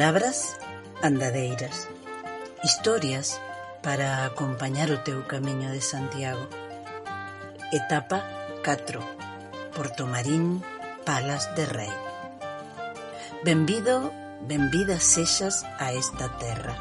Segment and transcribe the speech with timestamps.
[0.00, 0.56] Palabras
[1.02, 1.86] andadeiras.
[2.64, 3.38] Historias
[3.82, 6.48] para acompañar o teu camiño de Santiago.
[7.68, 8.24] Etapa
[8.64, 8.96] 4.
[9.76, 10.64] Porto Marín,
[11.04, 11.92] Palas de Rei.
[13.44, 14.08] Benvido,
[14.48, 16.80] benvidas sexas a esta terra.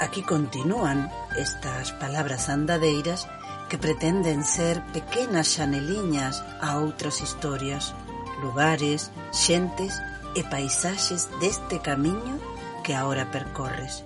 [0.00, 3.28] Aquí continúan estas palabras andadeiras
[3.68, 7.92] que pretenden ser pequenas xaneliñas a outras historias,
[8.40, 10.00] lugares, xentes
[10.34, 12.40] e paisaxes deste camiño
[12.84, 14.04] que agora percorres.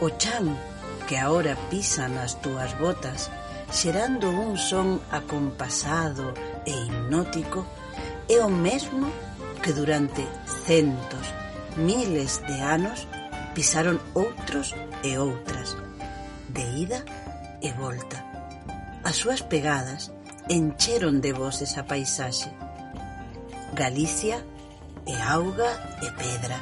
[0.00, 0.54] O chan
[1.06, 3.30] que agora pisan as túas botas,
[3.70, 6.34] xerando un son acompasado
[6.66, 7.66] e hipnótico,
[8.30, 9.10] é o mesmo
[9.62, 10.22] que durante
[10.66, 11.26] centos,
[11.76, 13.06] miles de anos
[13.54, 15.74] pisaron outros e outras,
[16.48, 17.02] de ida
[17.62, 18.22] e volta.
[19.02, 20.14] As súas pegadas
[20.48, 22.50] encheron de voces a paisaxe.
[23.74, 24.42] Galicia
[25.06, 26.58] e auga e pedra.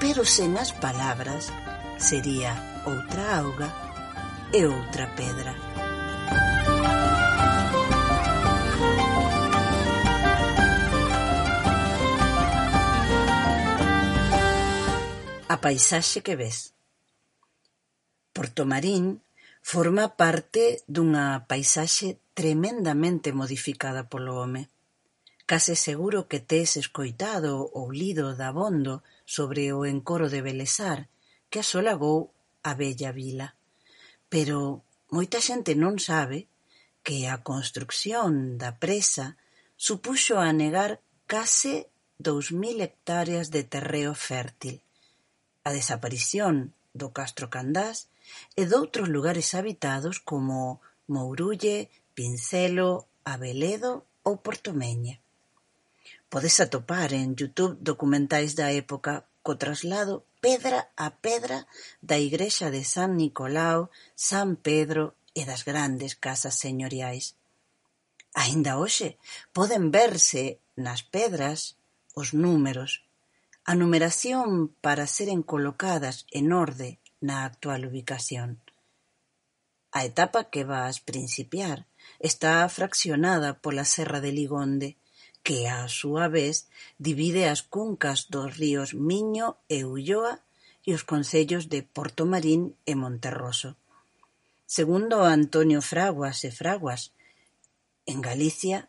[0.00, 1.48] Pero sen as palabras
[1.96, 2.52] sería
[2.84, 3.68] outra auga
[4.52, 5.54] e outra pedra.
[15.48, 16.74] A paisaxe que ves.
[18.34, 19.22] Portomarín
[19.62, 24.73] forma parte dunha paisaxe tremendamente modificada polo home.
[25.46, 31.12] Case seguro que tes escoitado ou lido dabondo sobre o encoro de Belesar
[31.50, 32.32] que asolagou
[32.64, 33.52] a vella vila,
[34.32, 34.80] pero
[35.12, 36.48] moita xente non sabe
[37.04, 39.36] que a construción da presa
[39.76, 44.80] supuxo anegar case dous mil hectáreas de terreo fértil,
[45.68, 48.08] a desaparición do Castro Candás
[48.56, 55.20] e doutros lugares habitados como Mourulle, Pincelo, Abeledo ou Portomeña.
[56.34, 59.12] Podes atopar en Youtube documentais da época
[59.44, 61.58] co traslado pedra a pedra
[62.02, 63.80] da igrexa de San Nicolao,
[64.18, 67.38] San Pedro e das grandes casas señoriais.
[68.34, 69.08] Aínda hoxe
[69.54, 71.78] poden verse nas pedras
[72.18, 73.06] os números,
[73.62, 78.58] a numeración para seren colocadas en orde na actual ubicación.
[79.94, 81.86] A etapa que vas principiar
[82.18, 84.98] está fraccionada pola Serra de Ligonde,
[85.44, 86.56] que á súa vez
[86.96, 90.40] divide as cuncas dos ríos Miño e Ulloa
[90.88, 93.76] e os concellos de Portomarín e Monterroso.
[94.64, 97.12] Segundo Antonio Fraguas e Fraguas,
[98.10, 98.88] en Galicia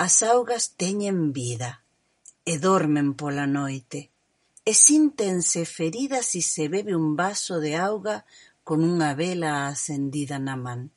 [0.00, 1.84] as augas teñen vida
[2.48, 4.10] e dormen pola noite
[4.64, 8.24] e síntense feridas si se bebe un vaso de auga
[8.64, 10.88] con unha vela acendida na man.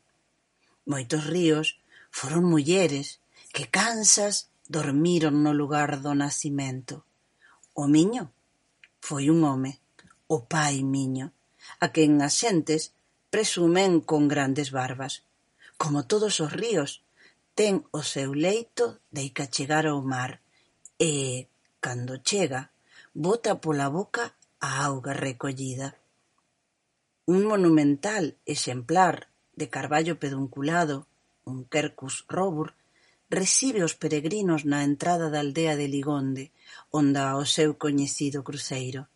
[0.87, 1.67] Moitos ríos
[2.07, 3.19] foron mulleres
[3.51, 7.05] que cansas Dormiron no lugar do nacimento.
[7.73, 8.31] O Miño
[8.99, 9.79] foi un home,
[10.27, 11.31] o pai Miño,
[11.79, 12.91] a quen as xentes
[13.33, 15.23] presumen con grandes barbas.
[15.81, 16.91] Como todos os ríos,
[17.55, 20.43] ten o seu leito deica chegar ao mar
[20.99, 21.47] e,
[21.79, 22.71] cando chega,
[23.13, 25.95] bota pola boca a auga recollida.
[27.25, 31.07] Un monumental exemplar de carballo pedunculado,
[31.45, 32.75] un quercus robur,
[33.29, 36.51] recibe os peregrinos na entrada da aldea de Ligonde
[36.91, 39.07] onda o seu coñecido cruceiro.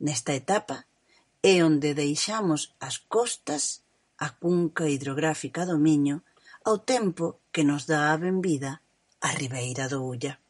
[0.00, 0.86] Nesta etapa
[1.42, 3.86] é onde deixamos as costas
[4.18, 6.22] a cunca hidrográfica do Miño
[6.66, 8.82] ao tempo que nos dá a benvida
[9.20, 10.45] a ribeira do Ulla.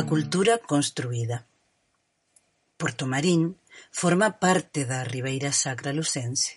[0.00, 1.44] A cultura construída
[2.80, 3.42] Portomarín
[4.00, 6.52] forma parte da Ribeira Sacra lucense,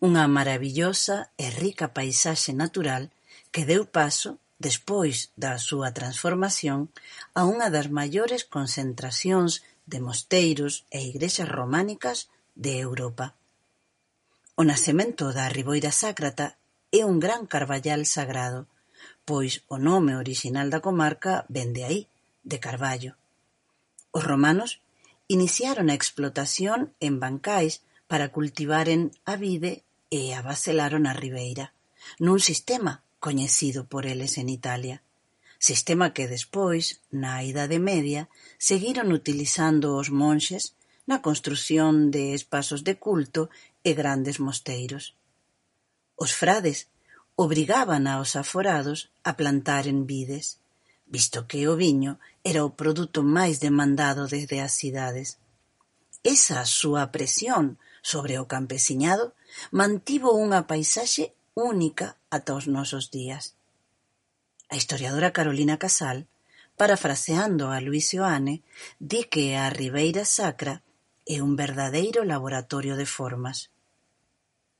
[0.00, 3.12] unha marabillosa e rica paisaxe natural
[3.52, 6.88] que deu paso, despois da súa transformación,
[7.36, 12.18] a unha das maiores concentracións de mosteiros e igrexas románicas
[12.56, 13.36] de Europa.
[14.56, 16.56] O nacemento da Ribeira Sácrata
[16.88, 18.64] é un gran carballal sagrado,
[19.28, 22.02] pois o nome orixinal da comarca vén de aí–
[22.50, 23.12] de Carballo.
[24.16, 24.70] Os romanos
[25.36, 27.74] iniciaron a explotación en bancais
[28.10, 29.72] para cultivaren a vide
[30.08, 31.66] e abacelaron a ribeira,
[32.24, 34.96] nun sistema coñecido por eles en Italia,
[35.68, 38.22] sistema que despois, na Idade Media,
[38.56, 40.78] seguiron utilizando os monxes
[41.10, 43.42] na construción de espazos de culto
[43.84, 45.04] e grandes mosteiros.
[46.16, 46.88] Os frades
[47.36, 48.98] obrigaban aos aforados
[49.28, 50.46] a plantar en vides,
[51.06, 52.18] visto que o viño
[52.48, 55.28] era o produto máis demandado desde as cidades.
[56.24, 59.36] Esa súa presión sobre o campesiñado
[59.70, 63.58] mantivo unha paisaxe única ata os nosos días.
[64.72, 66.28] A historiadora Carolina Casal,
[66.80, 68.64] parafraseando a Luis Joane,
[68.96, 70.80] di que a Ribeira Sacra
[71.28, 73.68] é un verdadeiro laboratorio de formas.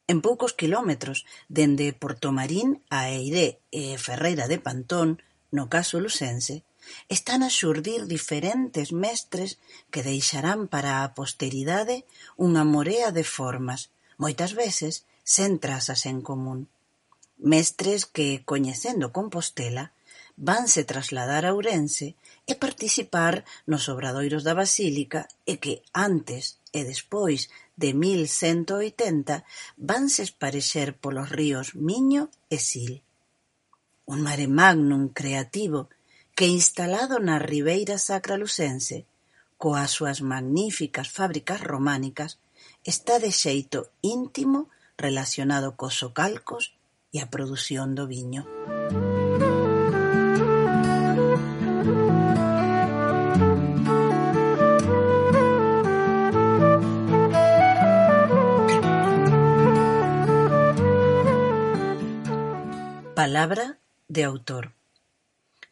[0.09, 5.21] En poucos quilómetros, dende Portomarín a Eiré e Ferreira de Pantón,
[5.53, 6.65] no caso lucense,
[7.09, 9.59] Están a xurdir diferentes mestres
[9.93, 11.97] que deixarán para a posteridade
[12.37, 13.81] unha morea de formas,
[14.23, 15.05] moitas veces
[15.35, 16.61] sen trazas en común.
[17.39, 19.93] Mestres que, coñecendo Compostela,
[20.39, 22.15] vanse trasladar a Ourense
[22.47, 29.43] e participar nos obradoiros da Basílica e que antes e despois de 1180
[29.77, 33.03] vanse esparexer polos ríos Miño e Sil.
[34.07, 35.91] Un mare magnum creativo
[36.39, 39.11] que instalado na ribeira Sacra Lucense,
[39.59, 42.39] coas súas magníficas fábricas románicas,
[42.87, 46.79] está de xeito íntimo relacionado cos socalcos
[47.11, 48.47] e a produción do viño.
[63.19, 64.78] Palabra de autor.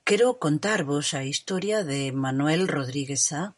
[0.08, 3.56] Quero contarvos a historia de Manuel Rodríguez Sá,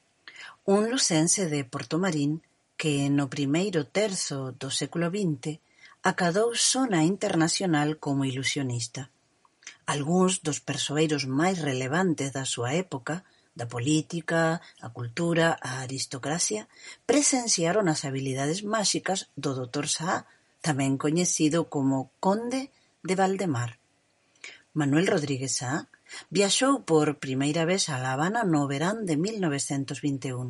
[0.65, 2.41] un lucense de Portomarín
[2.81, 5.61] que no primeiro terzo do século vinte
[6.01, 9.13] acadou sona internacional como ilusionista.
[9.85, 16.65] Algúns dos persoeiros máis relevantes da súa época, da política, a cultura, a aristocracia,
[17.05, 19.85] presenciaron as habilidades máxicas do Dr.
[19.85, 20.25] Sá,
[20.65, 22.73] tamén coñecido como Conde
[23.05, 23.77] de Valdemar.
[24.73, 25.93] Manuel Rodríguez Sá
[26.31, 30.49] Viaxou por primeira vez a La Habana no verán de mil novecentos vinte e un;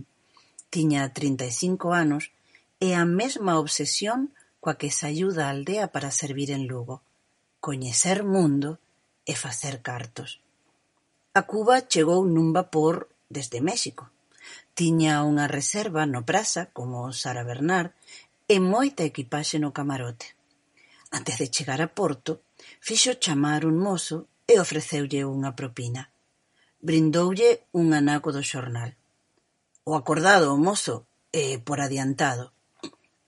[0.74, 2.24] tiña trinta e cinco anos
[2.86, 4.20] e a mesma obsesión
[4.62, 6.96] coa que saíu da aldea para servir en Lugo:
[7.66, 8.70] coñecer mundo
[9.30, 10.30] e facer cartos.
[11.38, 12.94] A Cuba chegou nun vapor
[13.36, 14.04] desde México.
[14.78, 17.90] Tiña unha reserva no Praza, como Sara Bernard,
[18.46, 20.26] e moita equipaxe no camarote.
[21.10, 22.32] Antes de chegar a porto,
[22.80, 26.08] fixo chamar un mozo e ofreceulle unha propina.
[26.80, 28.96] Brindoulle un anaco do xornal.
[29.84, 32.56] O acordado, mozo, e por adiantado.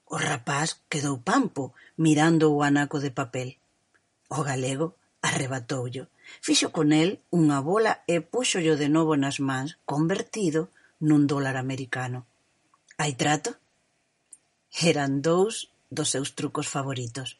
[0.09, 3.49] O rapaz quedou pampo mirando o anaco de papel.
[4.33, 6.09] O galego arrebatoullo,
[6.39, 10.71] Fixo con el unha bola e púxollo de novo nas mans, convertido
[11.03, 12.23] nun dólar americano.
[13.01, 13.59] Hai trato?
[14.71, 17.35] Eran dous dos seus trucos favoritos,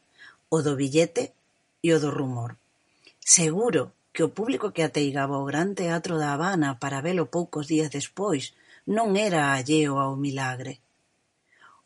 [0.51, 1.31] o do billete
[1.79, 2.60] e o do rumor.
[3.37, 7.87] Seguro que o público que ateigaba o Gran Teatro da Habana para velo poucos días
[7.87, 8.51] despois
[8.83, 10.83] non era alleo ao milagre.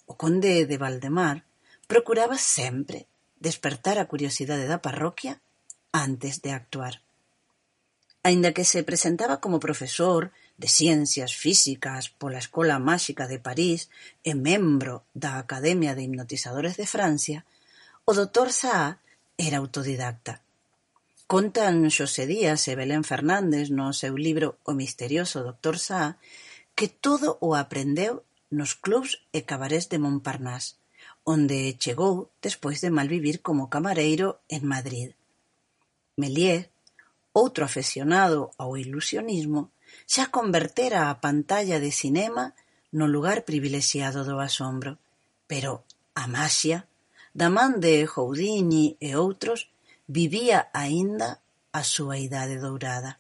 [0.10, 1.46] O conde de Valdemar
[1.86, 3.06] procuraba sempre
[3.38, 5.38] despertar a curiosidade da parroquia
[5.94, 6.98] antes de actuar.
[8.26, 13.94] Aínda que se presentaba como profesor de Ciencias Físicas pola Escola Máxica de París
[14.26, 17.46] e membro da Academia de Hipnotizadores de Francia,
[18.02, 18.98] o doutor Saa
[19.38, 20.42] era autodidacta
[21.28, 25.82] Contan Xosé Díaz e Belén Fernández no seu libro "O misterioso Dr.
[25.82, 26.22] Saa"
[26.78, 28.22] que todo o aprendeu
[28.54, 30.78] nos clubs e cabarés de Montparnasse,
[31.26, 35.18] onde chegou despois de malvivir como camareiro en Madrid.
[36.14, 36.70] Méliès,
[37.34, 39.74] outro afeccionado ao ilusionismo,
[40.06, 42.54] xa convertera a pantalla de cinema
[42.94, 45.02] no lugar privilexiado do asombro,
[45.50, 46.86] pero a maxia,
[47.34, 49.74] da man de Houdini e outros,
[50.08, 51.42] Vivía aínda
[51.74, 53.18] a súa idade dourada.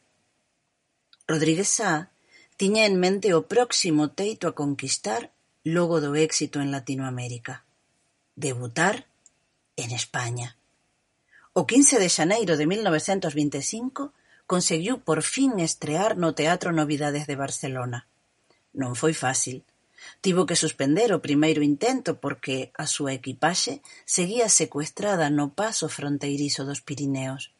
[1.25, 2.13] Rodríguez Sá
[2.61, 5.33] tiña en mente o próximo teito a conquistar
[5.65, 7.65] logo do éxito en Latinoamérica:
[8.37, 9.09] debutar
[9.81, 10.61] en España.
[11.57, 14.13] O quince de xaneiro de 1925
[14.45, 18.05] conseguiu por fin estrear no Teatro Novidades de Barcelona.
[18.77, 19.65] Non foi fácil.
[20.21, 26.65] Tivo que suspender o primeiro intento porque a súa equipaxe seguía secuestrada no paso fronteirizo
[26.65, 27.55] dos Pirineos.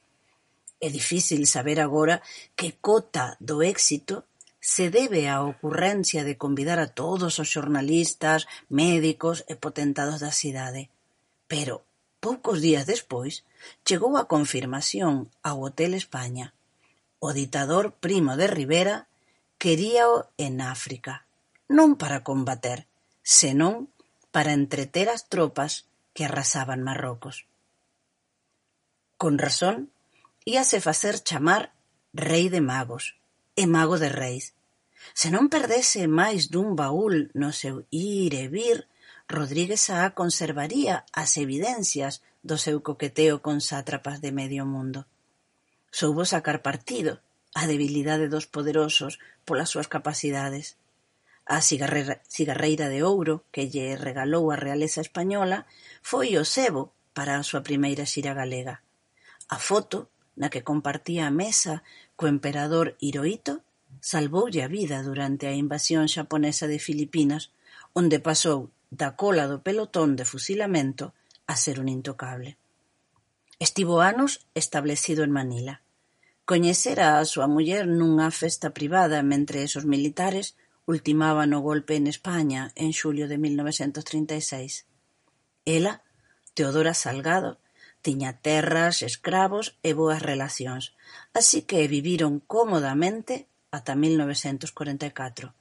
[0.80, 2.22] É difícil saber agora
[2.56, 4.26] que cota do éxito
[4.60, 10.90] se debe á ocurrencia de convidar a todos os xornalistas, médicos e potentados da cidade.
[11.46, 11.86] Pero,
[12.18, 13.46] poucos días despois,
[13.86, 16.58] chegou a confirmación ao Hotel España.
[17.22, 19.06] O ditador primo de Rivera
[19.62, 21.25] queríao en África
[21.70, 22.86] non para combater,
[23.22, 23.90] senón
[24.30, 27.46] para entreter as tropas que arrasaban Marrocos.
[29.18, 29.90] Con razón
[30.46, 31.74] íase facer chamar
[32.14, 33.18] rei de magos
[33.56, 34.54] e mago de reis.
[35.14, 38.86] Se non perdese máis dun baúl no seu ir e vir,
[39.28, 45.10] Rodríguez Saá conservaría as evidencias do seu coqueteo con sátrapas de medio mundo.
[45.90, 47.24] Soubo sacar partido
[47.56, 49.18] a debilidade dos poderosos
[49.48, 50.78] polas súas capacidades.
[51.46, 55.70] A cigarreira de ouro que lle regalou a realeza española
[56.02, 56.84] foi o cebo
[57.14, 58.82] para a súa primeira xira galega.
[59.48, 61.86] A foto na que compartía a mesa
[62.18, 63.62] co emperador Hirohito
[64.02, 67.54] salvoulle a vida durante a invasión xaponesa de Filipinas,
[67.94, 71.14] onde pasou da cola do pelotón de fusilamento
[71.46, 72.58] a ser un intocable.
[73.60, 75.82] Estivo anos establecido en Manila.
[76.44, 82.72] Coñecera a súa muller nunha festa privada mentre esos militares Ultimaban o golpe en España
[82.76, 84.86] en xulio de mil novecentos trinta e seis.
[85.66, 86.06] Ela,
[86.54, 87.58] Teodora Salgado,
[88.06, 90.94] tiña terras, escravos e boas relacións,
[91.34, 95.58] así que viviron cómodamente ata 1944.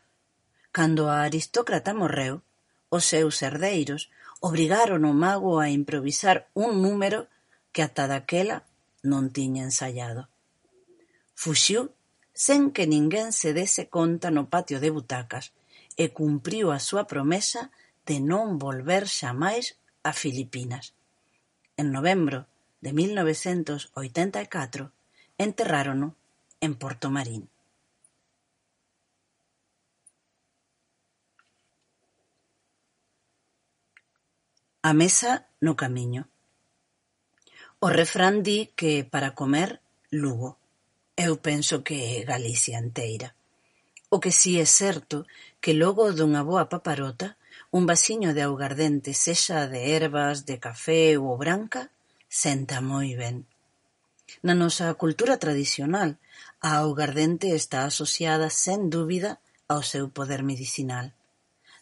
[0.77, 2.45] Cando a aristócrata morreu,
[2.93, 4.13] os seus herdeiros
[4.45, 7.33] obrigaron o mago a improvisar un número
[7.73, 8.69] que ata daquela
[9.01, 10.29] non tiña ensaiado.
[11.33, 11.97] Fuxiu
[12.35, 15.55] sen que ninguén se dese conta no patio de butacas,
[15.97, 17.71] e cumpriu a súa promesa
[18.05, 20.93] de non volver xamais a Filipinas.
[21.79, 22.51] En novembro
[22.83, 24.91] de 1984
[25.39, 26.15] enterrárono
[26.61, 27.49] en Porto Marín.
[34.83, 36.29] A mesa no camiño.
[37.81, 40.64] O refrán di que para comer, Lugo.
[41.17, 43.37] Eu penso que é Galicia enteira.
[44.11, 45.27] O que si é certo
[45.63, 47.39] que logo dunha boa paparota,
[47.71, 51.95] un vasiño de augardente, sexa de ervas, de café ou branca,
[52.27, 53.47] senta moi ben.
[54.43, 56.19] Na nosa cultura tradicional,
[56.59, 59.39] a augardente está asociada sen dúbida
[59.71, 61.15] ao seu poder medicinal.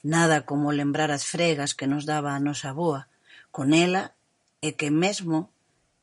[0.04, 3.08] Nada como lembrar as fregas que nos daba a nosa boa,
[3.48, 4.12] con ela
[4.60, 5.48] e que mesmo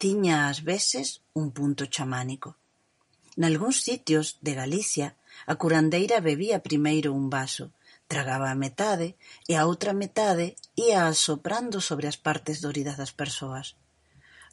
[0.02, 2.59] tiña ás veces un punto chamánico.
[3.38, 7.72] Nalgúns sitios de Galicia a curandeira bebía primeiro un vaso,
[8.08, 13.78] tragaba a metade e a outra metade ía soprando sobre as partes doridas das persoas.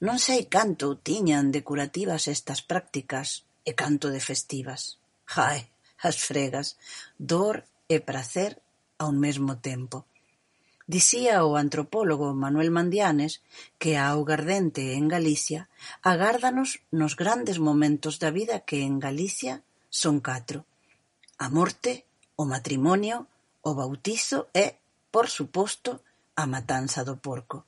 [0.04, 5.00] Non sei canto tiñan de curativas estas prácticas e canto de festivas.
[5.32, 5.72] Ai,
[6.04, 6.76] as fregas,
[7.16, 8.60] dor e pracer
[9.00, 10.04] ao mesmo tempo.
[10.86, 13.42] Dicía o antropólogo Manuel Mandianes
[13.82, 15.66] que a augardente en Galicia
[15.98, 20.62] agárdanos nos grandes momentos da vida que en Galicia son catro:
[21.42, 22.06] a morte,
[22.38, 23.26] o matrimonio,
[23.66, 24.78] o bautizo e,
[25.10, 26.06] por suposto,
[26.38, 27.66] a matanza do porco.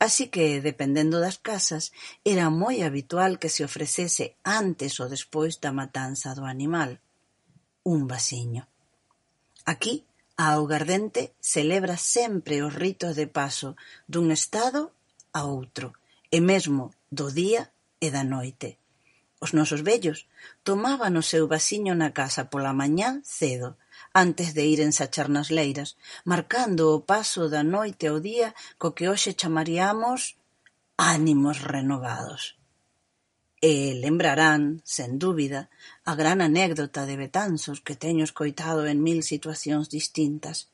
[0.00, 1.92] Así que, dependendo das casas,
[2.24, 7.04] era moi habitual que se ofrecese antes ou despois da matanza do animal
[7.84, 8.64] un vasiño.
[9.68, 10.05] Aquí
[10.36, 13.72] A augardente celebra sempre os ritos de paso
[14.04, 14.92] dun estado
[15.32, 15.96] a outro,
[16.28, 17.72] e mesmo do día
[18.04, 18.76] e da noite.
[19.40, 20.28] Os nosos vellos
[20.60, 23.80] tomaban o seu vasiño na casa pola mañá cedo,
[24.12, 25.96] antes de ir ensachar nas leiras,
[26.28, 30.36] marcando o paso da noite ao día co que hoxe chamaríamos
[31.00, 32.60] ánimos renovados.
[33.60, 35.72] E lembrarán, sen dúbida,
[36.06, 40.70] a gran anécdota de Betanzos que teño escoitado en mil situacións distintas,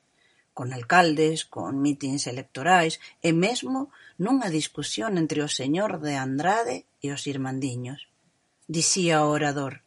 [0.53, 3.89] con alcaldes, con mítins electorais e mesmo
[4.21, 8.13] nunha discusión entre o señor de Andrade e os irmandiños.
[8.69, 9.81] Dicía o orador,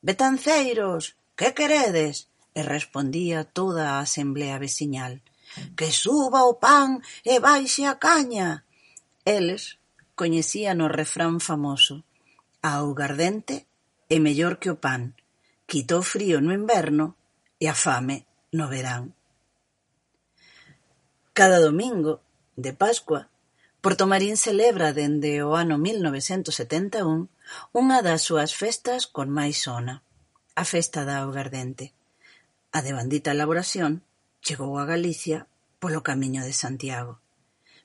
[0.00, 5.20] «Betanceiros, que queredes?» e respondía toda a asemblea veciñal,
[5.76, 8.64] «Que suba o pan e baixe a caña!»
[9.28, 9.76] Eles
[10.16, 12.08] coñecían o refrán famoso,
[12.64, 13.67] «A augardente
[14.08, 15.12] é mellor que o pan,
[15.68, 17.16] quita o frío no inverno
[17.60, 19.12] e a fame no verán.
[21.36, 22.20] Cada domingo
[22.56, 23.28] de Pascua,
[23.80, 27.30] Portomarín celebra dende o ano 1971
[27.70, 30.02] unha das súas festas con máis sona,
[30.58, 31.94] a festa da Augardente.
[32.74, 34.02] A de bandita elaboración
[34.42, 35.46] chegou a Galicia
[35.78, 37.22] polo camiño de Santiago.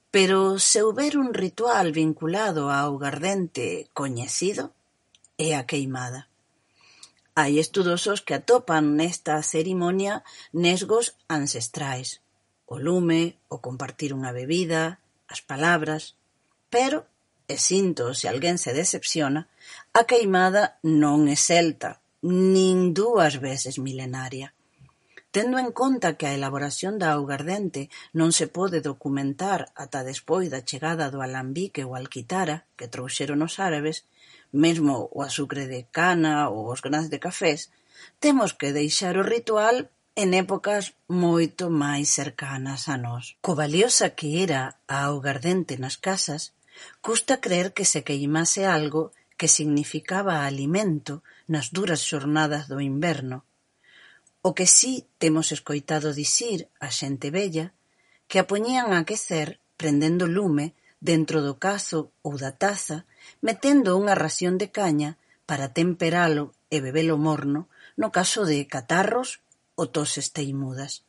[0.09, 4.73] Pero se houber un ritual vinculado ao Augardente coñecido,
[5.37, 6.29] e a queimada.
[7.33, 10.21] Hai estudosos que atopan nesta cerimonia
[10.53, 12.21] nesgos ancestrais:
[12.69, 16.15] o lume, o compartir unha bebida, as palabras...
[16.73, 17.05] Pero,
[17.45, 19.45] e sinto se alguén se decepciona,
[19.93, 24.57] a queimada non é celta, nin dúas veces milenaria
[25.33, 30.61] tendo en conta que a elaboración da augardente non se pode documentar ata despois da
[30.61, 34.05] chegada do alambique ou alquitara que trouxeron os árabes,
[34.53, 37.73] mesmo o azucre de cana ou os grans de cafés,
[38.21, 43.33] temos que deixar o ritual en épocas moito máis cercanas a nós.
[43.41, 46.53] Co valiosa que era a augardente nas casas,
[47.01, 53.41] custa creer que se queimase algo que significaba alimento nas duras xornadas do inverno,
[54.47, 57.71] O que si temos escoitado dicir a xente vella,
[58.27, 59.47] que a poñían a aquecer
[59.79, 62.97] prendendo lume dentro do cazo ou da taza,
[63.47, 65.11] metendo unha ración de caña
[65.47, 69.29] para temperalo e bebelo morno no caso de catarros
[69.79, 71.07] ou toses teimudas.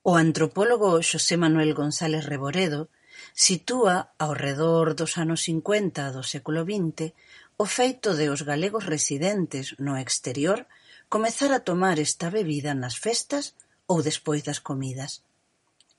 [0.00, 2.88] O antropólogo Xosé Manuel González Reboredo
[3.36, 7.12] sitúa ao redor dos anos 50 do século XX
[7.60, 10.64] o feito de os galegos residentes no exterior
[11.12, 13.44] comezar a tomar esta bebida nas festas
[13.92, 15.20] ou despois das comidas.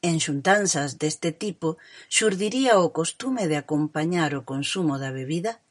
[0.02, 1.78] En xuntanzas deste tipo
[2.10, 5.62] xurdiría o costume de acompañar o consumo da bebida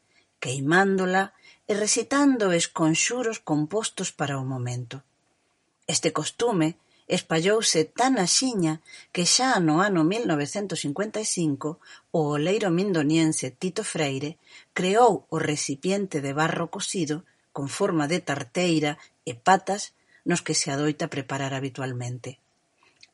[0.43, 1.23] queimándola
[1.67, 5.03] e recitando esconxuros compostos para o momento.
[5.93, 6.79] Este costume
[7.17, 8.79] espallouse tan axiña
[9.11, 11.83] que xa no ano 1955
[12.15, 14.39] o oleiro mindoniense Tito Freire
[14.71, 18.97] creou o recipiente de barro cocido con forma de tarteira
[19.29, 19.95] e patas
[20.27, 22.39] nos que se adoita preparar habitualmente.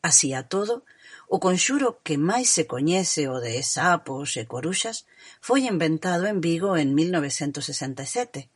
[0.02, 0.86] Así a todo,
[1.28, 4.98] o conxuro que máis se coñece, o de sapos e coruxas,
[5.44, 8.48] foi inventado en Vigo en 1967.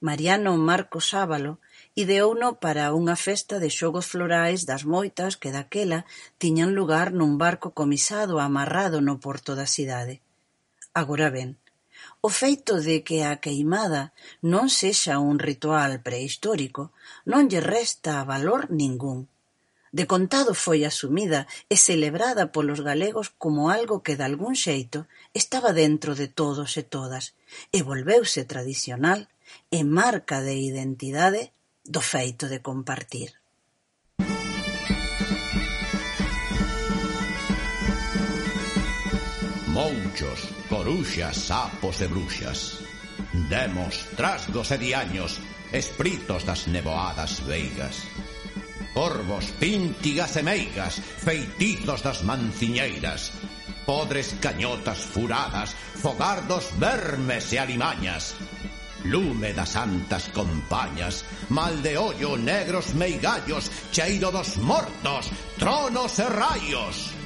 [0.00, 1.60] Mariano Marcos Sábalo
[1.92, 6.08] ideouno para unha festa de xogos florais das moitas que daquela
[6.40, 10.24] tiñan lugar nun barco comisado amarrado no porto da cidade.
[10.96, 11.60] Agora ben,
[12.22, 14.12] O feito de que a queimada
[14.52, 16.92] non sexa un ritual prehistórico
[17.24, 19.24] non lle resta valor ningún;
[19.88, 26.28] decontado foi asumida e celebrada polos galegos como algo que dalgún xeito estaba dentro de
[26.28, 27.24] todos e todas,
[27.72, 29.20] e volveuse tradicional
[29.72, 31.42] e marca de identidade
[31.94, 33.30] do feito de compartir.
[39.72, 42.78] Mouchos coruxas, sapos e bruxas.
[43.50, 45.42] Demos, trasgos e diaños,
[45.74, 48.06] espritos das neboadas veigas.
[48.94, 53.34] Corvos, píntigas e meigas, feitizos das manciñeiras.
[53.84, 58.38] Podres cañotas furadas, fogardos vermes e alimañas.
[59.10, 67.19] Lume das santas compañas, mal de ollo, negros meigallos, cheiro dos mortos, tronos e raios.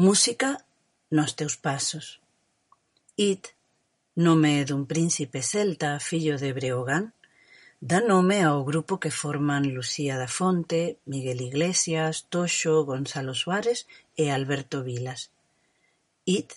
[0.00, 0.64] Música
[1.10, 2.22] nos teus pasos.
[3.18, 3.52] It,
[4.16, 7.12] nome dun príncipe celta fillo de Breogán,
[7.84, 13.84] dá nome ao grupo que forman Lucía da Fonte, Miguel Iglesias, Toxo, Gonzalo Suárez
[14.16, 15.36] e Alberto Vilas.
[16.24, 16.48] It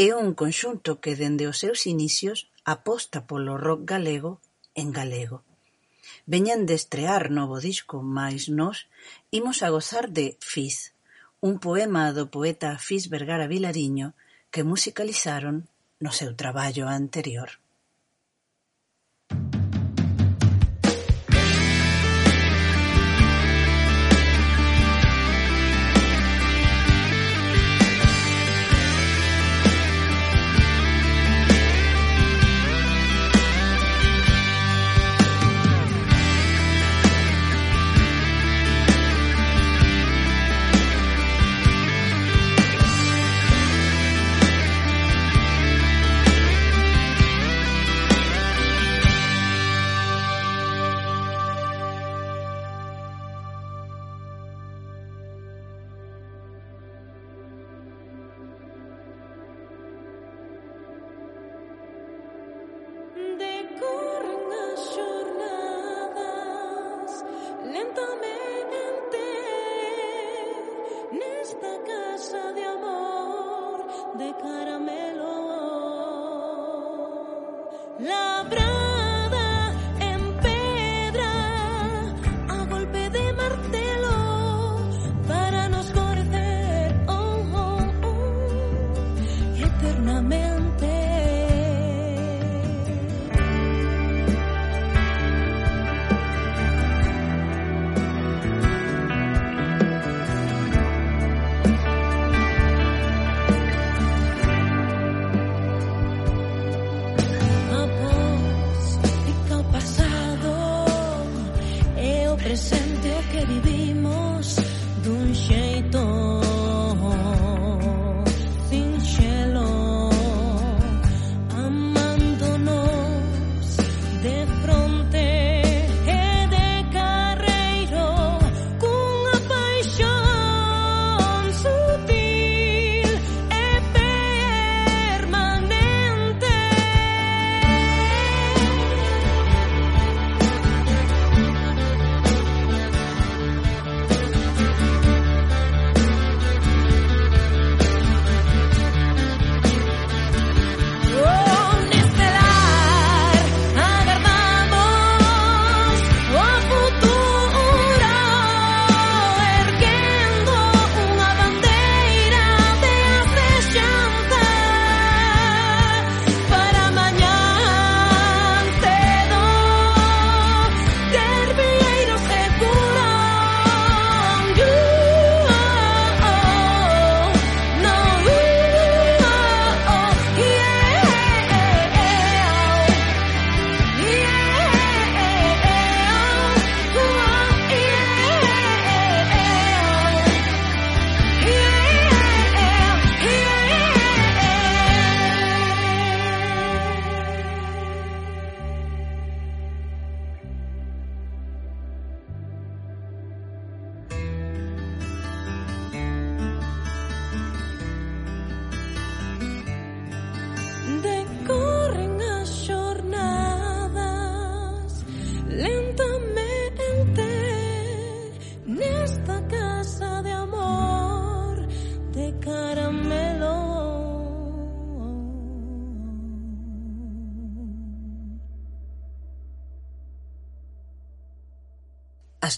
[0.00, 4.40] é un conxunto que dende os seus inicios aposta polo rock galego
[4.72, 5.44] en galego.
[6.24, 8.88] Veñen de estrear novo disco, mais nós
[9.28, 10.96] imos a gozar de Fiz,
[11.40, 14.12] un poema do poeta afís Vergara Vilariño
[14.52, 15.68] que musicalizaron
[16.04, 17.59] no seu traballo anterior.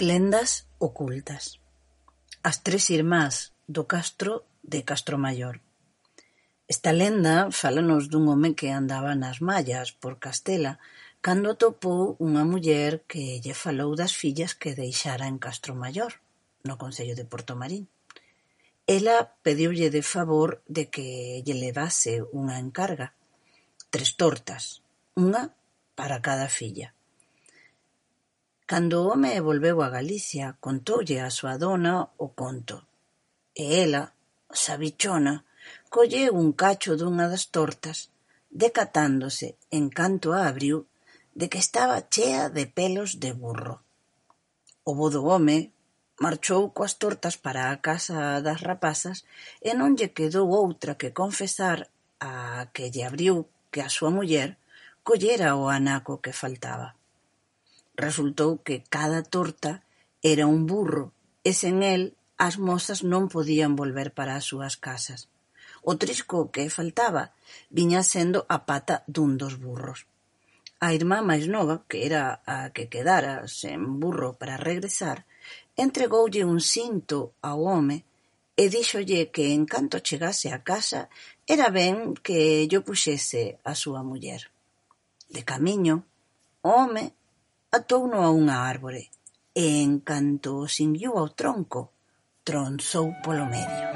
[0.02, 1.60] lendas ocultas:
[2.42, 5.62] As tres irmás do castro de Castromaior.
[6.66, 10.82] Esta lenda fálanos dun home que andaba nas mallas por Castela
[11.22, 16.18] cando atopou unha muller que lle falou das fillas que deixara en Castromaior,
[16.66, 17.86] no concello de Portomarín.
[18.90, 21.06] Ela pediulle de favor de que
[21.46, 23.14] lle levase unha encarga:
[23.94, 24.82] tres tortas,
[25.14, 25.54] unha
[25.94, 26.90] para cada filla.
[28.72, 32.76] Cando o home volveu a Galicia contoulle á súa dona o conto,
[33.62, 34.02] e ela,
[34.64, 35.34] sabichona,
[35.94, 37.98] colleu un cacho dunha das tortas,
[38.62, 40.76] decatándose, en canto a abriu,
[41.38, 43.76] de que estaba chea de pelos de burro.
[44.88, 45.58] O bo do home
[46.24, 49.18] marchou coas tortas para a casa das rapazas
[49.60, 51.78] e non lle quedou outra que confesar
[52.24, 52.32] a
[52.72, 53.34] que lle abriu
[53.68, 54.56] que a súa muller
[55.04, 56.96] collera o anaco que faltaba.
[57.94, 59.84] Resultou que cada torta
[60.22, 61.12] era un burro
[61.44, 65.28] e sen el as mozas non podían volver para as súas casas.
[65.82, 67.34] O trisco que faltaba
[67.70, 70.06] viña sendo a pata dun dos burros.
[70.82, 75.26] A irmá máis nova, que era a que quedara sen burro para regresar,
[75.76, 78.02] entregoulle un cinto ao home
[78.56, 81.08] e díxolle que en canto chegase a casa
[81.46, 84.50] era ben que llo puxese a súa muller.
[85.34, 86.02] De camiño,
[86.66, 87.14] o home
[87.72, 89.10] atouno a unha árbore
[89.56, 91.96] e en canto o cinguiu ao tronco,
[92.44, 93.88] tronzou polo medio.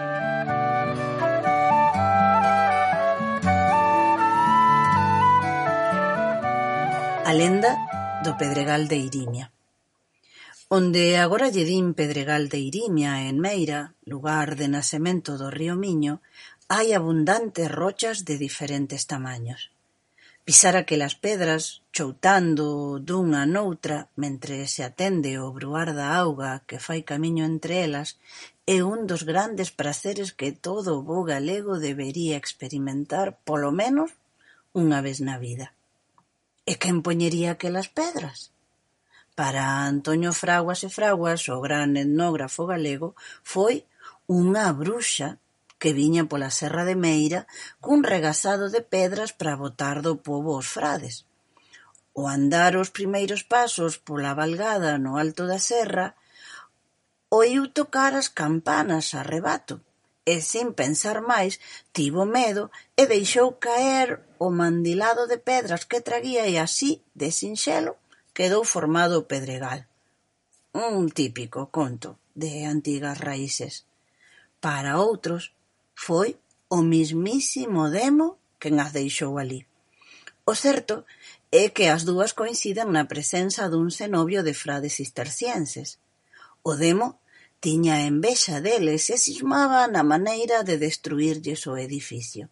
[7.26, 7.70] A lenda
[8.24, 9.46] do Pedregal de Irimia
[10.68, 16.14] Onde agora lle din Pedregal de Irimia en Meira, lugar de nacemento do río Miño,
[16.66, 19.70] hai abundantes rochas de diferentes tamaños.
[20.46, 27.02] Pisar aquelas pedras, choutando dunha noutra mentres se atende o bruar da auga que fai
[27.10, 28.08] camiño entre elas,
[28.62, 34.14] é un dos grandes praceres que todo bo galego debería experimentar polo menos
[34.70, 35.74] unha vez na vida.
[36.62, 38.54] E quen poñería aquelas pedras?
[39.34, 43.82] Para Antonio Fraguas e Fraguas, o gran etnógrafo galego, foi
[44.30, 45.42] unha bruxa
[45.80, 47.40] que viña pola serra de Meira
[47.84, 51.24] cun regasado de pedras para botar do pobo os frades.
[52.16, 56.16] Ao andar os primeiros pasos pola valgada no alto da serra,
[57.28, 59.84] oiu tocar as campanas a rebato
[60.26, 61.60] e, sin pensar máis,
[61.92, 67.94] tivo medo e deixou caer o mandilado de pedras que traguía e así, de sinxelo,
[68.34, 69.86] quedou formado o pedregal.
[70.74, 73.86] Un típico conto de antigas raíces.
[74.60, 75.55] Para outros,
[76.04, 76.36] Foi
[76.68, 78.28] o mismísimo Demo
[78.60, 79.64] quen as deixou alí.
[80.44, 81.08] O certo
[81.50, 85.88] é que as dúas coinciden na presenza dun cenobio de frades cistercienses.
[86.62, 87.08] O Demo
[87.64, 92.44] tiña envexa deles e cismaba na maneira de destruírlles o edificio.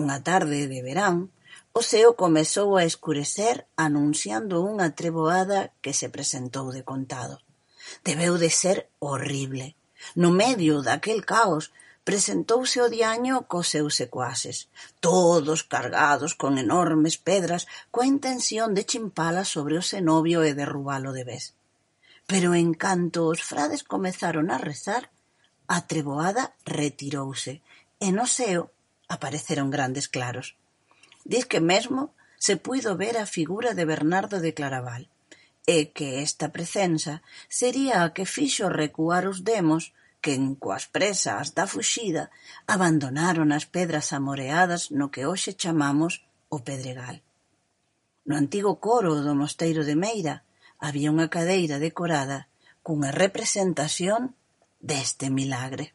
[0.00, 1.16] Unha tarde de verán,
[1.74, 7.36] o ceo comezou a escurecer anunciando unha treboada que se presentou de contado.
[8.06, 9.74] Debeu de ser horrible.
[10.14, 14.68] No medio daquel caos presentouse o diaño cos seus secuaces,
[15.00, 21.24] todos cargados con enormes pedras coa intención de chimpalas sobre o cenobio e derrubalo de
[21.24, 21.44] vez.
[22.28, 25.08] Pero en canto os frades comezaron a rezar,
[25.66, 27.64] a treboada retirouse
[27.96, 28.68] e no seo
[29.08, 30.56] apareceron grandes claros.
[31.24, 35.08] Diz que mesmo se puido ver a figura de Bernardo de Claraval
[35.64, 41.68] e que esta presenza sería a que fixo recuar os demos quen, coas presas da
[41.68, 42.24] fuxida,
[42.74, 46.12] abandonaron as pedras amoreadas no que hoxe chamamos
[46.48, 47.16] o Pedregal.
[48.28, 50.36] No antigo coro do mosteiro de Meira
[50.80, 52.48] había unha cadeira decorada
[52.84, 54.36] cunha representación
[54.80, 55.93] deste milagre.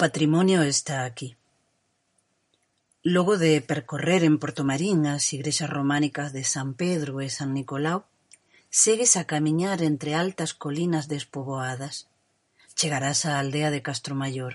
[0.00, 1.36] O patrimonio está aquí.
[3.02, 8.08] Logo de percorrer en Portomarín as igrexas románicas de San Pedro e San Nicolau,
[8.72, 12.08] segues a camiñar entre altas colinas despoboadas.
[12.78, 14.54] Chegarás á aldea de Castromayor.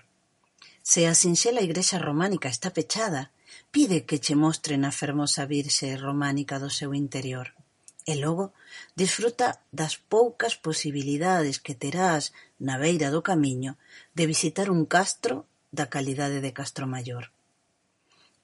[0.81, 3.29] Se a sinxela igrexa románica está pechada,
[3.69, 7.53] pide que che mostren a fermosa virxe románica do seu interior
[8.05, 8.53] e logo
[8.93, 12.23] disfruta das poucas posibilidades que terás
[12.61, 13.73] na beira do Camiño
[14.17, 15.35] de visitar un castro
[15.77, 17.25] da calidade de Castromaior.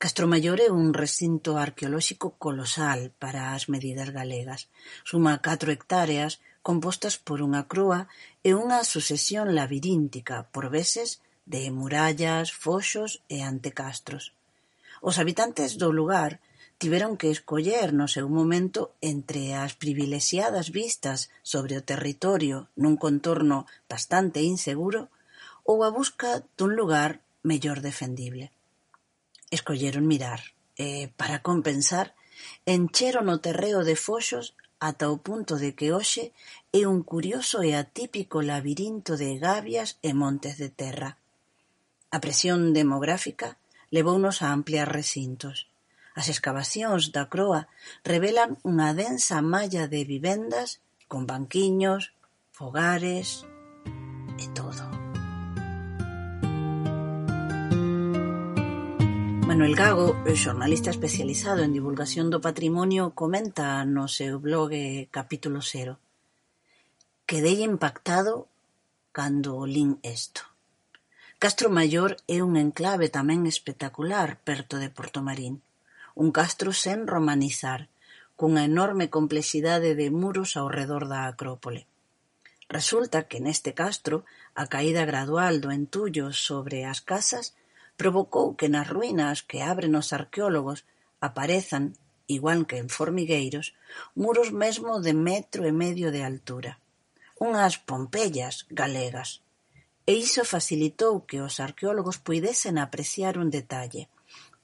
[0.02, 4.66] Castromaior é un recinto arqueolóxico colosal para as medidas galegas.
[5.06, 8.10] Suma catro hectáreas compostas por unha crúa
[8.42, 14.34] e unha sucesión labiríntica por veces de murallas, foxos e antecastros.
[15.06, 16.42] Os habitantes do lugar
[16.82, 23.70] tiveron que escoller no seu momento entre as privilexiadas vistas sobre o territorio nun contorno
[23.86, 25.14] bastante inseguro
[25.62, 28.50] ou a busca dun lugar mellor defendible.
[29.54, 30.42] Escolleron mirar
[30.74, 32.18] e, para compensar,
[32.66, 36.34] encheron o terreo de foxos ata o punto de que hoxe
[36.74, 41.22] é un curioso e atípico labirinto de gavias e montes de terra.
[42.10, 43.62] A presión demográfica
[43.94, 45.70] levounos a ampliar recintos
[46.16, 47.72] As escavacións da croa
[48.04, 52.12] revelan unha densa malla de vivendas con banquiños,
[52.52, 53.48] fogares
[54.40, 54.84] e todo.
[59.52, 66.00] Manuel Gago, xornalista especializado en divulgación do patrimonio, comenta no seu blog eh, Capítulo Cero.
[67.28, 68.48] Quedei impactado
[69.12, 70.48] cando lin isto.
[71.40, 75.60] Castro Maior é un enclave tamén espectacular perto de Porto Marín.
[76.14, 77.88] Un castro sen romanizar,
[78.36, 81.88] cunha enorme complexidade de muros ao redor da acrópole.
[82.68, 87.56] Resulta que neste castro a caída gradual do entullo sobre as casas
[87.96, 90.84] provocou que nas ruínas que abren os arqueólogos
[91.24, 91.96] aparezan,
[92.28, 93.76] igual que en formigueiros,
[94.16, 96.80] muros mesmo de metro e medio de altura.
[97.40, 99.40] Unhas pompellas galegas.
[100.04, 104.12] E iso facilitou que os arqueólogos puidesen apreciar un detalle–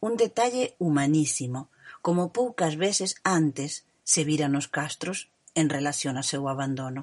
[0.08, 1.70] un detalle humanísimo,
[2.06, 3.72] como poucas veces antes
[4.04, 5.18] se vira nos castros
[5.60, 7.02] en relación ao seu abandono.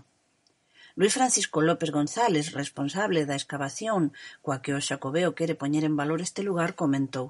[0.99, 4.03] Luis Francisco López González, responsable da excavación
[4.45, 7.27] coa que o Xacobeo quere poñer en valor este lugar, comentou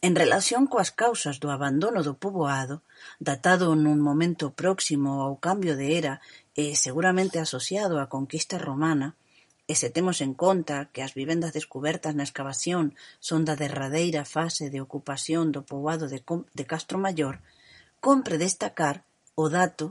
[0.00, 2.86] En relación coas causas do abandono do poboado,
[3.18, 6.14] datado nun momento próximo ao cambio de era
[6.54, 9.18] e seguramente asociado á conquista romana,
[9.70, 12.96] E se temos en conta que as vivendas descubertas na escavación
[13.28, 16.20] son da derradeira fase de ocupación do poboado de
[16.58, 17.44] de Castro Maior,
[18.00, 18.96] compre destacar
[19.36, 19.86] o dato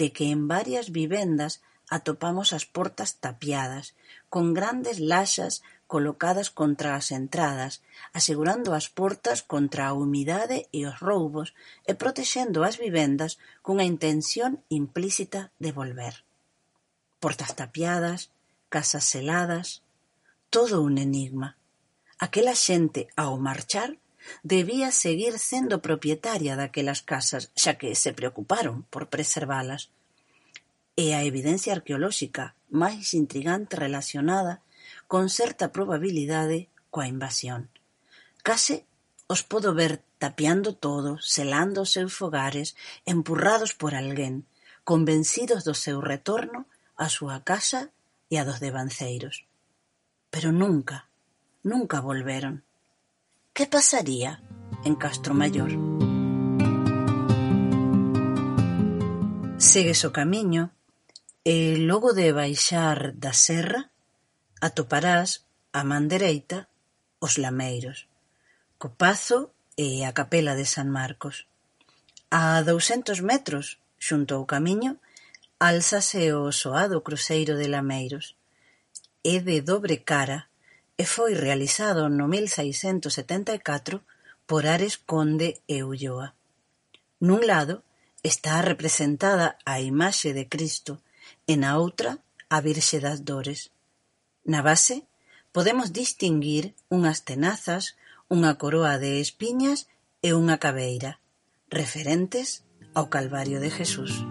[0.00, 3.94] de que en varias vivendas atopamos as portas tapiadas,
[4.32, 7.82] con grandes laxas colocadas contra as entradas,
[8.18, 11.54] asegurando as portas contra a humidade e os roubos
[11.86, 16.26] e protexendo as vivendas cunha intención implícita de volver.
[17.22, 18.30] Portas tapiadas,
[18.70, 19.82] casas heladas,
[20.48, 21.58] todo un enigma.
[22.18, 23.98] Aquela xente, ao marchar,
[24.42, 29.90] debía seguir sendo propietaria daquelas casas, xa que se preocuparon por preservalas.
[30.96, 34.62] E a evidencia arqueolóxica máis intrigante relacionada
[35.10, 37.68] con certa probabilidade coa invasión.
[38.46, 38.86] Case
[39.30, 44.44] os podo ver tapiando todo, selando os seus fogares, empurrados por alguén,
[44.84, 46.66] convencidos do seu retorno
[46.98, 47.88] á súa casa
[48.30, 49.44] e a dos devanceiros.
[50.30, 51.10] Pero nunca,
[51.62, 52.62] nunca volveron.
[53.52, 54.40] Que pasaría
[54.86, 55.74] en Castro Maior?
[59.58, 60.70] Segues o camiño
[61.44, 63.90] e logo de baixar da serra
[64.62, 66.70] atoparás a man dereita
[67.20, 68.08] os lameiros,
[68.80, 71.44] co pazo e a capela de San Marcos.
[72.30, 75.02] A 200 metros, xunto ao camiño,
[75.62, 78.32] Álzase o soado cruceiro de Lameiros,
[79.22, 80.48] é de dobre cara
[80.96, 84.00] e foi realizado no mil seiscentos setenta e catro
[84.48, 86.32] por Ares Conde e Ulloa.
[87.20, 87.84] Nun lado
[88.24, 91.04] está representada a imaxe de Cristo
[91.44, 92.16] e na outra
[92.48, 93.68] a Virxe das Dores.
[94.48, 95.04] Na base
[95.52, 98.00] podemos distinguir unhas tenazas,
[98.32, 99.92] unha coroa de espiñas
[100.24, 101.20] e unha caveira,
[101.68, 102.64] referentes
[102.96, 104.24] ao Calvario de Jesús.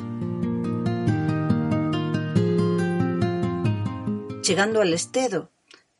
[4.49, 5.51] chegando al estedo,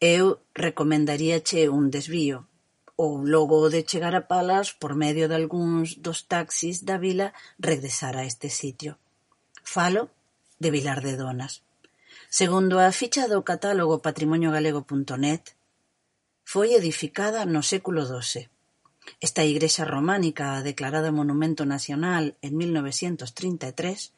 [0.01, 2.49] eu recomendaríache un desvío,
[2.97, 8.17] ou logo de chegar a Palas, por medio de algúns dos taxis da vila, regresar
[8.17, 8.97] a este sitio.
[9.62, 10.09] Falo
[10.57, 11.62] de Vilar de Donas.
[12.33, 15.53] Segundo a ficha do catálogo patrimoniogalego.net,
[16.41, 18.49] foi edificada no século XII.
[19.21, 24.09] Esta igrexa románica, declarada Monumento Nacional en 1933,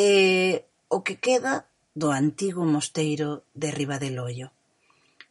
[0.00, 1.68] é o que queda
[2.00, 4.52] do antigo mosteiro de Ribadeloio.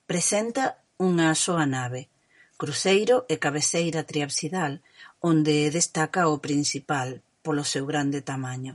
[0.09, 2.09] presenta unha soa nave,
[2.57, 4.81] cruceiro e cabeceira triabsidal
[5.21, 8.73] onde destaca o principal polo seu grande tamaño.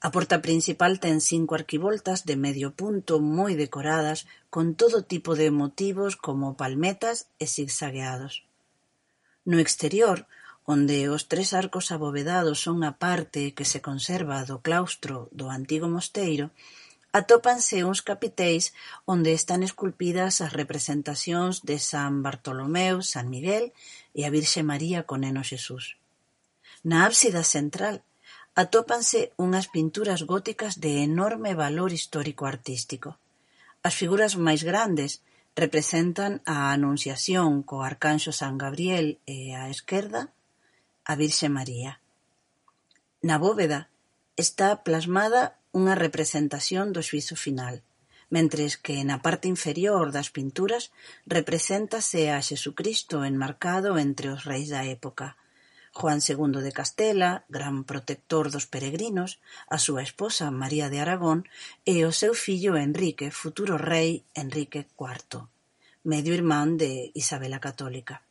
[0.00, 5.52] A porta principal ten cinco arquivoltas de medio punto moi decoradas con todo tipo de
[5.62, 8.42] motivos como palmetas e zigzagueados.
[9.44, 10.24] No exterior,
[10.64, 15.86] onde os tres arcos abovedados son a parte que se conserva do claustro do antigo
[15.92, 16.50] mosteiro,
[17.12, 18.72] atópanse uns capiteis
[19.04, 23.76] onde están esculpidas as representacións de San Bartolomeu, San Miguel
[24.16, 26.00] e a Virxe María co Neno Xesús.
[26.88, 28.00] Na ábsida central
[28.56, 33.20] atópanse unhas pinturas góticas de enorme valor histórico-artístico.
[33.84, 35.20] As figuras máis grandes
[35.52, 40.32] representan a Anunciación co Arcanxo San Gabriel e á esquerda
[41.04, 42.00] a Virxe María.
[43.20, 43.92] Na bóveda
[44.36, 47.80] está plasmada unha representación do Xuízo Final,
[48.28, 50.92] mentres que na parte inferior das pinturas
[51.24, 55.36] represéntase a Xesucristo enmarcado entre os reis da época,
[55.92, 61.44] Juan II de Castela, gran protector dos peregrinos, a súa esposa María de Aragón
[61.84, 65.48] e o seu fillo Enrique, futuro rei Enrique IV,
[66.04, 68.24] medio irmán de Isabel a Católica.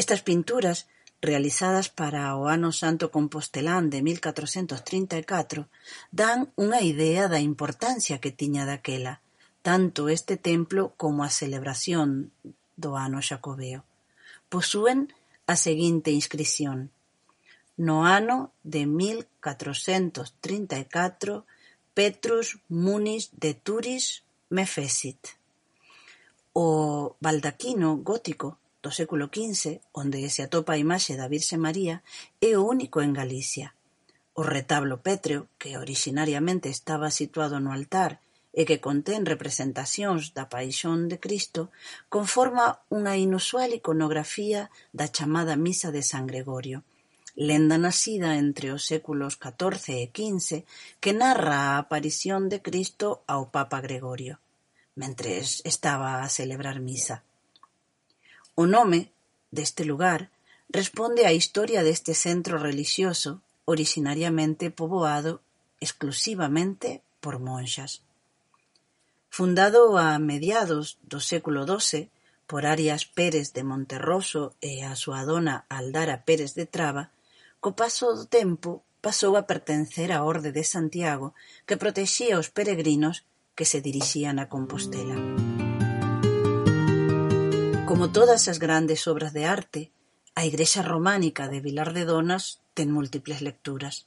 [0.00, 0.88] Estas pinturas
[1.20, 5.68] realizadas para o Ano Santo compostelán de mil catrocentos trinta e catro
[6.12, 9.24] dan unha idea da importancia que tiña daquela
[9.66, 12.30] tanto este templo como a celebración
[12.78, 13.82] do ano xacobeo.
[14.46, 15.10] Posúen
[15.50, 16.94] a seguinte inscrición.
[17.74, 21.42] No ano de 1434
[21.98, 24.22] Petrus Munis de Turis
[24.54, 25.34] Mefesit.
[26.52, 31.96] O baldaquino gótico do século quinze onde se atopa a imaxe da Virxe María
[32.40, 33.74] é o único en Galicia.
[34.36, 38.20] O retablo pétreo, que orixinariamente estaba situado no altar
[38.56, 41.68] e que contén representacións da Paixón de Cristo,
[42.08, 46.80] conforma unha inusual iconografía da chamada Misa de San Gregorio,
[47.36, 50.64] lenda nascida entre os séculos XIV e XV
[51.04, 54.40] que narra a aparición de Cristo ao Papa Gregorio,
[54.96, 57.20] mentres estaba a celebrar misa.
[58.56, 59.12] O nome
[59.52, 60.32] deste lugar
[60.72, 65.44] responde á historia deste centro relixioso orixinariamente poboado
[65.78, 68.00] exclusivamente por monxas.
[69.28, 72.08] Fundado a mediados do século XII
[72.48, 77.12] por Arias Pérez de Monterroso e a súa dona Aldara Pérez de Traba,
[77.60, 81.36] co paso do tempo pasou a pertencer á Orde de Santiago
[81.68, 85.18] que protexía os peregrinos que se dirixían a Compostela.
[87.96, 89.90] Como todas as grandes obras de arte,
[90.34, 94.04] a igrexa románica de Vilar de Donas ten múltiples lecturas,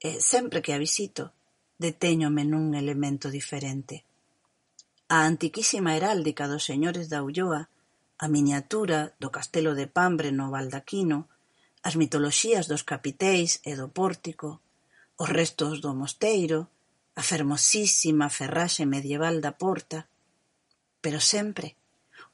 [0.00, 1.36] e sempre que a visito
[1.76, 4.08] detéñome nun elemento diferente.
[5.12, 7.68] A antiquísima heráldica dos señores da Ulloa,
[8.16, 11.28] a miniatura do castelo de Pambre no Valdaquino,
[11.84, 14.64] as mitoloxías dos capiteis e do pórtico,
[15.20, 16.72] os restos do mosteiro,
[17.12, 20.08] a fermosísima ferraxe medieval da porta,
[21.04, 21.76] pero sempre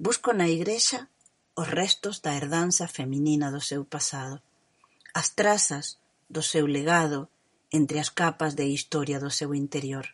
[0.01, 1.11] Busco na Igrexa
[1.59, 4.38] os restos da herdanza feminina do seu pasado,
[5.12, 5.99] as trazas
[6.30, 7.26] do seu legado
[7.78, 10.07] entre as capas de historia do seu interior.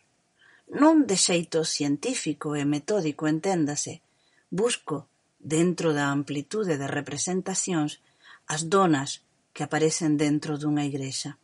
[0.81, 4.01] Non de xeito científico e metódico, enténdase,
[4.49, 5.05] busco,
[5.37, 8.01] dentro da amplitude de representacións,
[8.49, 9.21] as donas
[9.53, 11.37] que aparecen dentro dunha igrexa.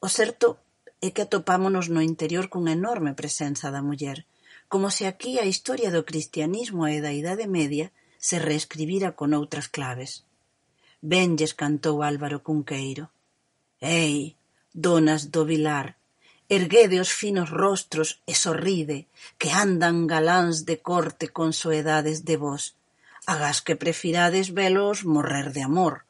[0.00, 0.56] O certo
[1.04, 4.24] é que atopámonos no interior cunha enorme presenza da muller,
[4.72, 9.68] Como se aquí a historia do cristianismo e da Idade Media se reescribira con outras
[9.68, 10.24] claves.
[11.04, 13.04] Benlles cantou Álvaro Cunqueiro.
[13.84, 14.32] Ei,
[14.72, 16.00] donas do Vilar,
[16.48, 18.98] erguede os finos rostros e sorride,
[19.36, 22.72] que andan galáns de corte con soedades de vos,
[23.28, 26.08] agás que prefirades velos morrer de amor.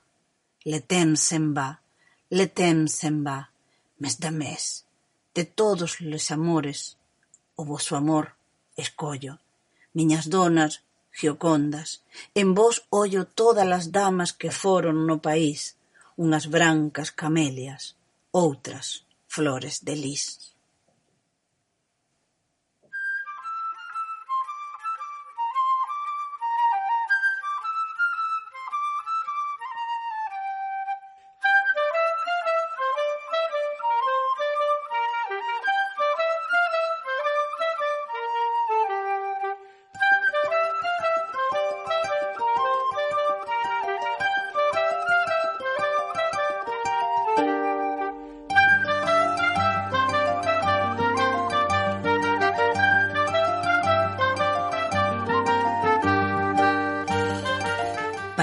[0.63, 1.83] Letem sen va,
[2.31, 3.51] letem sen va,
[3.99, 4.87] mes da mes,
[5.35, 6.95] de todos les amores,
[7.59, 8.39] o vosso amor
[8.77, 9.39] Escollo,
[9.93, 12.03] miñas donas, Giocondas,
[12.35, 15.77] en vós ollo tódalas damas que foron no país,
[16.17, 17.97] unhas brancas camelias,
[18.33, 20.52] outras flores de lis.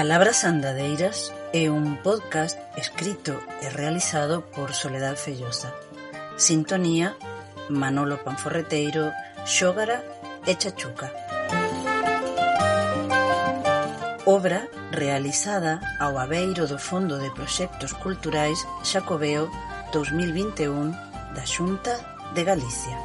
[0.00, 5.76] Palabras Andadeiras é un podcast escrito e realizado por Soledad Fellosa.
[6.40, 7.20] Sintonía,
[7.68, 9.12] Manolo Panforreteiro,
[9.44, 10.00] Xógara
[10.48, 11.12] e Chachuca.
[14.24, 19.52] Obra realizada ao abeiro do Fondo de Proxectos Culturais Xacobeo
[19.92, 20.96] 2021
[21.36, 22.00] da Xunta
[22.32, 22.96] de Galicia.